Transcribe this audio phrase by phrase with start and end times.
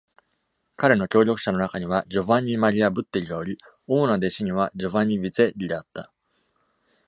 [0.77, 6.11] 彼の協力者の中にはジョヴァンニ・マリア・ブッテリがおり、主な弟子にはジョヴァンニ・ビツェッリであった。